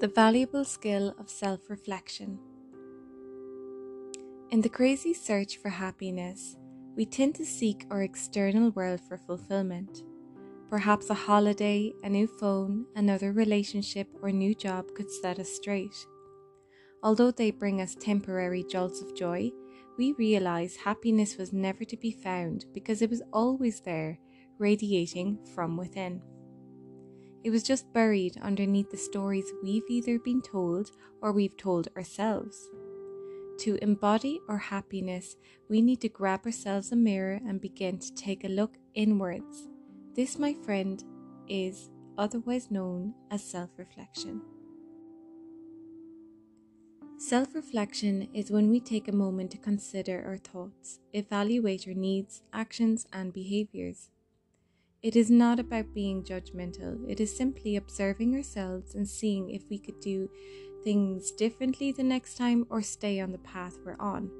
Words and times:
The 0.00 0.08
valuable 0.08 0.64
skill 0.64 1.14
of 1.20 1.30
self 1.30 1.70
reflection. 1.70 2.40
In 4.50 4.60
the 4.60 4.68
crazy 4.68 5.14
search 5.14 5.58
for 5.58 5.68
happiness, 5.68 6.56
we 6.96 7.06
tend 7.06 7.36
to 7.36 7.46
seek 7.46 7.86
our 7.90 8.02
external 8.02 8.70
world 8.70 9.00
for 9.08 9.16
fulfillment. 9.16 10.02
Perhaps 10.68 11.10
a 11.10 11.14
holiday, 11.14 11.92
a 12.02 12.08
new 12.08 12.26
phone, 12.26 12.86
another 12.96 13.30
relationship, 13.30 14.08
or 14.20 14.32
new 14.32 14.52
job 14.52 14.92
could 14.96 15.10
set 15.10 15.38
us 15.38 15.48
straight. 15.48 15.94
Although 17.04 17.30
they 17.30 17.52
bring 17.52 17.80
us 17.80 17.94
temporary 17.94 18.64
jolts 18.64 19.00
of 19.00 19.14
joy, 19.14 19.52
we 19.96 20.12
realize 20.14 20.74
happiness 20.74 21.36
was 21.36 21.52
never 21.52 21.84
to 21.84 21.96
be 21.96 22.10
found 22.10 22.64
because 22.74 23.00
it 23.00 23.10
was 23.10 23.22
always 23.32 23.80
there, 23.80 24.18
radiating 24.58 25.38
from 25.54 25.76
within. 25.76 26.20
It 27.44 27.50
was 27.50 27.62
just 27.62 27.92
buried 27.92 28.38
underneath 28.40 28.90
the 28.90 28.96
stories 28.96 29.52
we've 29.62 29.84
either 29.90 30.18
been 30.18 30.40
told 30.40 30.90
or 31.20 31.30
we've 31.30 31.56
told 31.58 31.88
ourselves. 31.94 32.70
To 33.58 33.78
embody 33.82 34.40
our 34.48 34.58
happiness, 34.58 35.36
we 35.68 35.82
need 35.82 36.00
to 36.00 36.08
grab 36.08 36.46
ourselves 36.46 36.90
a 36.90 36.96
mirror 36.96 37.40
and 37.46 37.60
begin 37.60 37.98
to 37.98 38.14
take 38.14 38.44
a 38.44 38.48
look 38.48 38.78
inwards. 38.94 39.68
This, 40.16 40.38
my 40.38 40.54
friend, 40.54 41.04
is 41.46 41.90
otherwise 42.16 42.70
known 42.70 43.14
as 43.30 43.44
self 43.44 43.68
reflection. 43.76 44.40
Self 47.18 47.54
reflection 47.54 48.28
is 48.32 48.50
when 48.50 48.70
we 48.70 48.80
take 48.80 49.06
a 49.06 49.12
moment 49.12 49.50
to 49.50 49.58
consider 49.58 50.24
our 50.26 50.38
thoughts, 50.38 50.98
evaluate 51.12 51.86
our 51.86 51.94
needs, 51.94 52.42
actions, 52.52 53.06
and 53.12 53.32
behaviors. 53.32 54.08
It 55.04 55.16
is 55.16 55.30
not 55.30 55.60
about 55.60 55.92
being 55.92 56.22
judgmental, 56.22 56.98
it 57.06 57.20
is 57.20 57.36
simply 57.36 57.76
observing 57.76 58.34
ourselves 58.34 58.94
and 58.94 59.06
seeing 59.06 59.50
if 59.50 59.68
we 59.68 59.78
could 59.78 60.00
do 60.00 60.30
things 60.82 61.30
differently 61.30 61.92
the 61.92 62.02
next 62.02 62.38
time 62.38 62.66
or 62.70 62.80
stay 62.80 63.20
on 63.20 63.30
the 63.30 63.36
path 63.36 63.76
we're 63.84 64.00
on. 64.00 64.30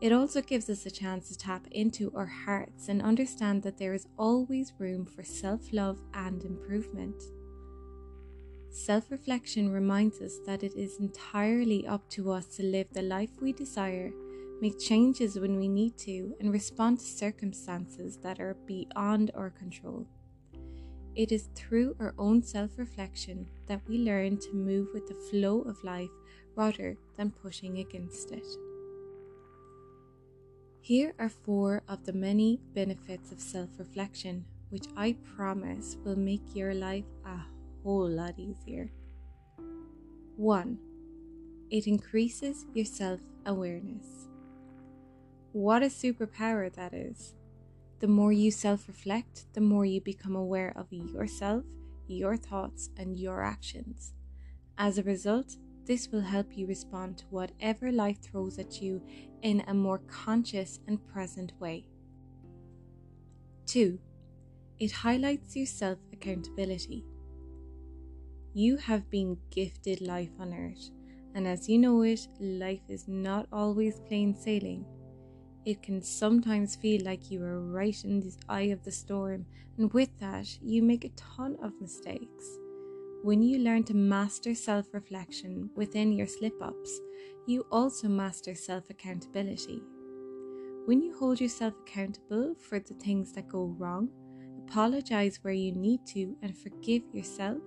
It 0.00 0.12
also 0.12 0.40
gives 0.40 0.70
us 0.70 0.86
a 0.86 0.90
chance 0.90 1.30
to 1.30 1.36
tap 1.36 1.66
into 1.72 2.12
our 2.14 2.26
hearts 2.26 2.88
and 2.88 3.02
understand 3.02 3.64
that 3.64 3.76
there 3.76 3.92
is 3.92 4.06
always 4.16 4.72
room 4.78 5.04
for 5.04 5.24
self 5.24 5.72
love 5.72 5.98
and 6.14 6.44
improvement. 6.44 7.20
Self 8.70 9.10
reflection 9.10 9.68
reminds 9.72 10.20
us 10.20 10.38
that 10.46 10.62
it 10.62 10.76
is 10.76 11.00
entirely 11.00 11.88
up 11.88 12.08
to 12.10 12.30
us 12.30 12.46
to 12.54 12.62
live 12.62 12.86
the 12.92 13.02
life 13.02 13.30
we 13.40 13.52
desire 13.52 14.12
make 14.60 14.78
changes 14.78 15.38
when 15.38 15.56
we 15.56 15.68
need 15.68 15.96
to, 15.98 16.34
and 16.40 16.52
respond 16.52 16.98
to 16.98 17.04
circumstances 17.04 18.18
that 18.18 18.40
are 18.40 18.56
beyond 18.66 19.30
our 19.34 19.50
control. 19.50 20.06
It 21.16 21.32
is 21.32 21.48
through 21.54 21.96
our 21.98 22.14
own 22.18 22.42
self 22.42 22.70
reflection 22.76 23.48
that 23.66 23.80
we 23.88 23.98
learn 23.98 24.38
to 24.38 24.54
move 24.54 24.88
with 24.94 25.08
the 25.08 25.20
flow 25.30 25.62
of 25.62 25.82
life 25.82 26.10
rather 26.54 26.96
than 27.16 27.30
pushing 27.30 27.78
against 27.78 28.30
it. 28.30 28.46
Here 30.80 31.14
are 31.18 31.28
four 31.28 31.82
of 31.88 32.04
the 32.04 32.12
many 32.12 32.60
benefits 32.74 33.32
of 33.32 33.40
self 33.40 33.68
reflection, 33.78 34.44
which 34.70 34.86
I 34.96 35.16
promise 35.36 35.96
will 36.04 36.16
make 36.16 36.54
your 36.54 36.74
life 36.74 37.04
a 37.24 37.40
whole 37.82 38.08
lot 38.08 38.38
easier. 38.38 38.90
1. 40.36 40.78
It 41.70 41.86
increases 41.86 42.64
your 42.72 42.86
self 42.86 43.20
awareness. 43.44 44.29
What 45.52 45.82
a 45.82 45.86
superpower 45.86 46.72
that 46.74 46.94
is. 46.94 47.34
The 47.98 48.06
more 48.06 48.32
you 48.32 48.52
self 48.52 48.86
reflect, 48.86 49.46
the 49.52 49.60
more 49.60 49.84
you 49.84 50.00
become 50.00 50.36
aware 50.36 50.72
of 50.76 50.92
yourself, 50.92 51.64
your 52.06 52.36
thoughts, 52.36 52.90
and 52.96 53.18
your 53.18 53.42
actions. 53.42 54.12
As 54.78 54.96
a 54.96 55.02
result, 55.02 55.56
this 55.86 56.08
will 56.12 56.20
help 56.20 56.56
you 56.56 56.68
respond 56.68 57.18
to 57.18 57.24
whatever 57.30 57.90
life 57.90 58.22
throws 58.22 58.60
at 58.60 58.80
you 58.80 59.02
in 59.42 59.64
a 59.66 59.74
more 59.74 59.98
conscious 60.06 60.78
and 60.86 61.04
present 61.08 61.52
way. 61.58 61.88
2. 63.66 63.98
It 64.78 64.92
highlights 64.92 65.56
your 65.56 65.66
self 65.66 65.98
accountability. 66.12 67.04
You 68.54 68.76
have 68.76 69.10
been 69.10 69.36
gifted 69.50 70.00
life 70.00 70.30
on 70.38 70.54
earth, 70.54 70.90
and 71.34 71.48
as 71.48 71.68
you 71.68 71.78
know 71.78 72.02
it, 72.02 72.28
life 72.38 72.82
is 72.88 73.08
not 73.08 73.48
always 73.52 73.98
plain 74.06 74.32
sailing. 74.34 74.86
It 75.64 75.82
can 75.82 76.00
sometimes 76.02 76.76
feel 76.76 77.04
like 77.04 77.30
you 77.30 77.42
are 77.44 77.60
right 77.60 78.04
in 78.04 78.20
the 78.20 78.34
eye 78.48 78.72
of 78.72 78.82
the 78.84 78.90
storm, 78.90 79.46
and 79.76 79.92
with 79.92 80.18
that, 80.18 80.58
you 80.62 80.82
make 80.82 81.04
a 81.04 81.10
ton 81.10 81.56
of 81.62 81.80
mistakes. 81.80 82.58
When 83.22 83.42
you 83.42 83.58
learn 83.58 83.84
to 83.84 83.94
master 83.94 84.54
self 84.54 84.86
reflection 84.94 85.70
within 85.74 86.12
your 86.12 86.26
slip 86.26 86.54
ups, 86.62 87.00
you 87.46 87.66
also 87.70 88.08
master 88.08 88.54
self 88.54 88.88
accountability. 88.88 89.82
When 90.86 91.02
you 91.02 91.14
hold 91.14 91.40
yourself 91.40 91.74
accountable 91.82 92.54
for 92.58 92.80
the 92.80 92.94
things 92.94 93.32
that 93.34 93.48
go 93.48 93.64
wrong, 93.78 94.08
apologize 94.66 95.38
where 95.42 95.52
you 95.52 95.72
need 95.72 96.06
to, 96.06 96.36
and 96.42 96.56
forgive 96.56 97.02
yourself, 97.12 97.58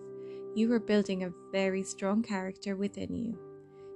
you 0.55 0.71
are 0.73 0.79
building 0.79 1.23
a 1.23 1.33
very 1.51 1.83
strong 1.83 2.23
character 2.23 2.75
within 2.75 3.15
you. 3.15 3.52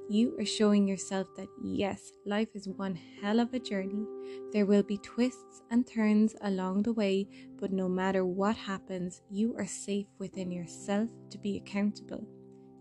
You 0.10 0.38
are 0.40 0.46
showing 0.46 0.88
yourself 0.88 1.28
that 1.36 1.50
yes, 1.62 2.14
life 2.26 2.48
is 2.54 2.70
one 2.70 2.98
hell 3.22 3.42
of 3.42 3.54
a 3.54 3.60
journey. 3.60 4.06
There 4.54 4.66
will 4.66 4.84
be 4.84 4.98
twists 5.00 5.64
and 5.70 5.86
turns 5.86 6.34
along 6.40 6.84
the 6.84 6.94
way, 6.94 7.28
but 7.60 7.74
no 7.74 7.90
matter 7.90 8.26
what 8.26 8.56
happens, 8.56 9.22
you 9.30 9.54
are 9.58 9.68
safe 9.68 10.08
within 10.18 10.50
yourself 10.50 11.10
to 11.32 11.38
be 11.38 11.58
accountable. 11.58 12.26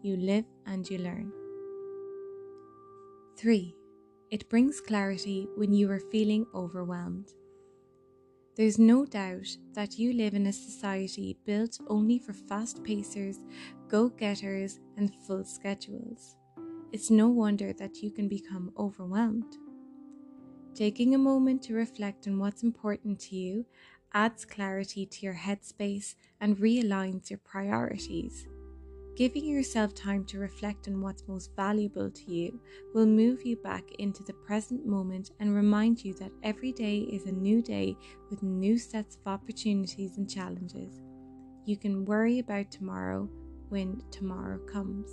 You 0.02 0.16
live 0.16 0.44
and 0.66 0.88
you 0.88 0.98
learn. 0.98 1.32
3. 3.36 3.74
It 4.30 4.48
brings 4.48 4.80
clarity 4.80 5.48
when 5.56 5.72
you 5.72 5.90
are 5.90 6.00
feeling 6.12 6.46
overwhelmed. 6.54 7.32
There's 8.56 8.78
no 8.78 9.04
doubt 9.04 9.48
that 9.72 9.98
you 9.98 10.12
live 10.12 10.34
in 10.34 10.46
a 10.46 10.52
society 10.52 11.36
built 11.44 11.80
only 11.88 12.20
for 12.20 12.32
fast 12.32 12.84
pacers, 12.84 13.40
go 13.88 14.10
getters, 14.10 14.78
and 14.96 15.12
full 15.26 15.44
schedules 15.44 16.36
it's 16.92 17.10
no 17.10 17.28
wonder 17.28 17.72
that 17.74 18.02
you 18.02 18.10
can 18.10 18.28
become 18.28 18.72
overwhelmed. 18.78 19.56
Taking 20.74 21.14
a 21.14 21.18
moment 21.18 21.62
to 21.62 21.74
reflect 21.74 22.26
on 22.26 22.38
what's 22.38 22.62
important 22.62 23.18
to 23.20 23.36
you 23.36 23.64
adds 24.12 24.44
clarity 24.44 25.06
to 25.06 25.24
your 25.24 25.34
headspace 25.34 26.14
and 26.40 26.56
realigns 26.56 27.30
your 27.30 27.38
priorities. 27.38 28.46
Giving 29.16 29.46
yourself 29.46 29.94
time 29.94 30.26
to 30.26 30.38
reflect 30.38 30.88
on 30.88 31.00
what's 31.00 31.26
most 31.26 31.56
valuable 31.56 32.10
to 32.10 32.30
you 32.30 32.60
will 32.92 33.06
move 33.06 33.46
you 33.46 33.56
back 33.56 33.84
into 33.98 34.22
the 34.22 34.34
present 34.34 34.84
moment 34.84 35.30
and 35.40 35.54
remind 35.54 36.04
you 36.04 36.12
that 36.14 36.32
every 36.42 36.72
day 36.72 36.98
is 36.98 37.24
a 37.24 37.32
new 37.32 37.62
day 37.62 37.96
with 38.28 38.42
new 38.42 38.76
sets 38.76 39.16
of 39.16 39.26
opportunities 39.26 40.18
and 40.18 40.28
challenges. 40.28 41.00
You 41.64 41.78
can 41.78 42.04
worry 42.04 42.40
about 42.40 42.70
tomorrow 42.70 43.26
when 43.70 44.02
tomorrow 44.10 44.58
comes. 44.66 45.08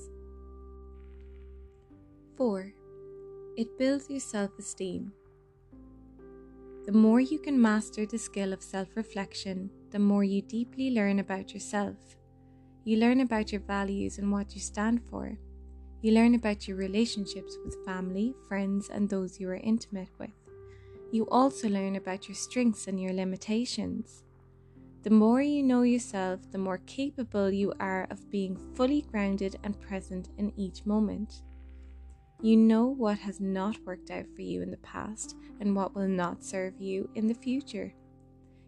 4. 2.37 2.73
It 3.57 3.77
builds 3.77 4.09
your 4.09 4.19
self 4.19 4.51
esteem. 4.57 5.13
The 6.85 6.91
more 6.91 7.19
you 7.19 7.39
can 7.39 7.61
master 7.61 8.05
the 8.05 8.17
skill 8.17 8.51
of 8.51 8.61
self 8.61 8.89
reflection, 8.95 9.69
the 9.91 9.99
more 9.99 10.23
you 10.23 10.41
deeply 10.41 10.91
learn 10.91 11.19
about 11.19 11.53
yourself. 11.53 11.97
You 12.83 12.97
learn 12.97 13.21
about 13.21 13.51
your 13.51 13.61
values 13.61 14.17
and 14.17 14.31
what 14.31 14.53
you 14.53 14.59
stand 14.59 15.01
for. 15.09 15.37
You 16.01 16.11
learn 16.11 16.35
about 16.35 16.67
your 16.67 16.75
relationships 16.75 17.57
with 17.63 17.85
family, 17.85 18.35
friends, 18.49 18.89
and 18.89 19.09
those 19.09 19.39
you 19.39 19.49
are 19.49 19.55
intimate 19.55 20.09
with. 20.19 20.31
You 21.11 21.27
also 21.29 21.69
learn 21.69 21.95
about 21.95 22.27
your 22.27 22.35
strengths 22.35 22.87
and 22.87 22.99
your 22.99 23.13
limitations. 23.13 24.23
The 25.03 25.09
more 25.11 25.41
you 25.41 25.63
know 25.63 25.83
yourself, 25.83 26.39
the 26.51 26.57
more 26.57 26.79
capable 26.79 27.51
you 27.51 27.73
are 27.79 28.07
of 28.09 28.29
being 28.29 28.57
fully 28.75 29.01
grounded 29.03 29.57
and 29.63 29.79
present 29.79 30.29
in 30.37 30.51
each 30.57 30.85
moment. 30.85 31.43
You 32.43 32.57
know 32.57 32.87
what 32.87 33.19
has 33.19 33.39
not 33.39 33.79
worked 33.85 34.11
out 34.11 34.25
for 34.35 34.41
you 34.41 34.61
in 34.61 34.69
the 34.69 34.77
past 34.77 35.33
and 35.61 35.73
what 35.73 35.95
will 35.95 36.09
not 36.09 36.43
serve 36.43 36.77
you 36.77 37.09
in 37.15 37.27
the 37.27 37.33
future. 37.33 37.95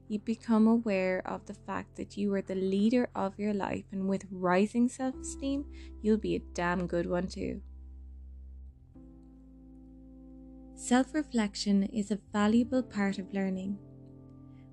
You 0.08 0.20
become 0.20 0.66
aware 0.66 1.22
of 1.28 1.46
the 1.46 1.56
fact 1.56 1.98
that 1.98 2.16
you 2.16 2.34
are 2.36 2.42
the 2.42 2.56
leader 2.56 3.10
of 3.14 3.38
your 3.38 3.54
life, 3.54 3.84
and 3.92 4.08
with 4.08 4.28
rising 4.32 4.88
self 4.88 5.16
esteem, 5.16 5.66
you'll 6.02 6.18
be 6.18 6.36
a 6.36 6.44
damn 6.54 6.88
good 6.88 7.06
one 7.06 7.28
too. 7.28 7.64
Self 10.76 11.14
reflection 11.14 11.84
is 11.84 12.12
a 12.12 12.22
valuable 12.32 12.82
part 12.82 13.20
of 13.20 13.34
learning. 13.34 13.78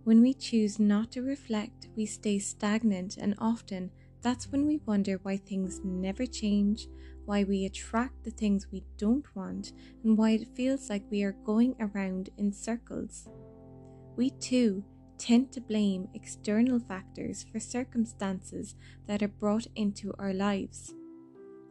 When 0.04 0.20
we 0.20 0.32
choose 0.32 0.78
not 0.78 1.10
to 1.12 1.22
reflect, 1.22 1.88
we 1.96 2.06
stay 2.06 2.38
stagnant, 2.38 3.16
and 3.16 3.34
often 3.38 3.90
that's 4.20 4.52
when 4.52 4.64
we 4.64 4.78
wonder 4.86 5.18
why 5.22 5.38
things 5.38 5.80
never 5.82 6.24
change, 6.24 6.86
why 7.24 7.44
we 7.44 7.64
attract 7.64 8.24
the 8.24 8.30
things 8.30 8.66
we 8.70 8.84
don't 8.96 9.26
want, 9.34 9.72
and 10.04 10.16
why 10.16 10.30
it 10.30 10.56
feels 10.56 10.90
like 10.90 11.04
we 11.10 11.22
are 11.22 11.36
going 11.44 11.74
around 11.80 12.30
in 12.38 12.52
circles. 12.52 13.28
We 14.16 14.30
too 14.30 14.84
tend 15.18 15.52
to 15.52 15.60
blame 15.60 16.08
external 16.14 16.80
factors 16.80 17.44
for 17.50 17.60
circumstances 17.60 18.74
that 19.06 19.22
are 19.22 19.28
brought 19.28 19.66
into 19.76 20.12
our 20.18 20.32
lives. 20.32 20.94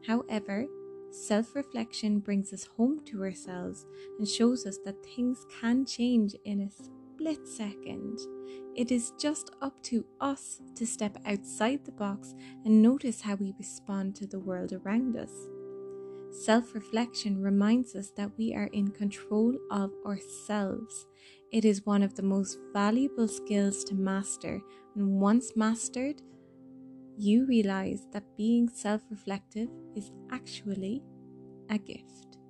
However, 0.07 0.65
self 1.11 1.53
reflection 1.55 2.19
brings 2.19 2.53
us 2.53 2.67
home 2.77 3.03
to 3.05 3.23
ourselves 3.23 3.85
and 4.17 4.27
shows 4.27 4.65
us 4.65 4.77
that 4.85 5.03
things 5.03 5.45
can 5.59 5.85
change 5.85 6.35
in 6.45 6.61
a 6.61 6.69
split 7.21 7.47
second. 7.47 8.19
It 8.75 8.91
is 8.91 9.13
just 9.19 9.51
up 9.61 9.81
to 9.83 10.03
us 10.19 10.59
to 10.75 10.87
step 10.87 11.17
outside 11.25 11.85
the 11.85 11.91
box 11.91 12.33
and 12.65 12.81
notice 12.81 13.21
how 13.21 13.35
we 13.35 13.53
respond 13.59 14.15
to 14.15 14.27
the 14.27 14.39
world 14.39 14.73
around 14.73 15.15
us. 15.17 15.31
Self 16.31 16.73
reflection 16.73 17.39
reminds 17.39 17.95
us 17.95 18.11
that 18.17 18.31
we 18.37 18.55
are 18.55 18.69
in 18.73 18.87
control 18.89 19.53
of 19.69 19.91
ourselves. 20.05 21.05
It 21.51 21.63
is 21.63 21.85
one 21.85 22.01
of 22.01 22.15
the 22.15 22.23
most 22.23 22.57
valuable 22.73 23.27
skills 23.27 23.83
to 23.85 23.93
master, 23.93 24.59
and 24.95 25.19
once 25.21 25.51
mastered, 25.55 26.21
you 27.17 27.45
realize 27.45 28.07
that 28.13 28.35
being 28.35 28.67
self 28.67 29.01
reflective 29.11 29.69
is 29.95 30.11
actually 30.31 31.03
a 31.69 31.77
gift. 31.77 32.40